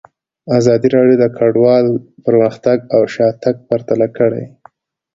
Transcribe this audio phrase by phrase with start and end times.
[0.59, 1.85] ازادي راډیو د کډوال
[2.25, 4.43] پرمختګ او شاتګ پرتله کړی.